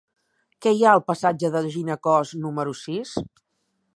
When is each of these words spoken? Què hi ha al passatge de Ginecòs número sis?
Què 0.65 0.71
hi 0.77 0.79
ha 0.87 0.93
al 0.99 1.01
passatge 1.09 1.51
de 1.57 1.61
Ginecòs 1.77 2.33
número 2.47 2.75
sis? 2.83 3.15